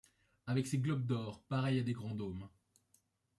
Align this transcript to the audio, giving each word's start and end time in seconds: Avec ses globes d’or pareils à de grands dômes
Avec 0.47 0.65
ses 0.65 0.79
globes 0.79 1.05
d’or 1.05 1.43
pareils 1.43 1.77
à 1.79 1.83
de 1.83 1.91
grands 1.91 2.15
dômes 2.15 2.49